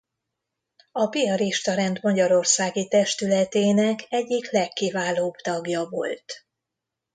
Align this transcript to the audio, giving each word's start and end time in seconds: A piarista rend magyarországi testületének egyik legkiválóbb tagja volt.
A 0.91 1.07
piarista 1.07 1.73
rend 1.75 1.99
magyarországi 2.01 2.87
testületének 2.87 4.05
egyik 4.09 4.51
legkiválóbb 4.51 5.33
tagja 5.35 5.85
volt. 5.89 6.45